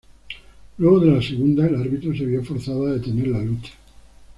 Luego 0.79 0.99
de 0.99 1.11
la 1.11 1.21
segunda, 1.21 1.67
el 1.67 1.75
árbitro 1.75 2.11
se 2.17 2.25
vio 2.25 2.43
forzado 2.43 2.87
a 2.87 2.93
detener 2.93 3.27
la 3.27 3.43
lucha. 3.43 3.71